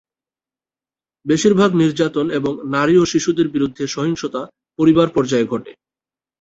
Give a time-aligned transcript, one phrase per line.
[1.25, 4.41] বেশিরভাগ নির্যাতন এবং নারী ও শিশুদের বিরুদ্ধে সহিংসতা
[4.79, 5.71] পরিবার পর্যায়ে ঘটে।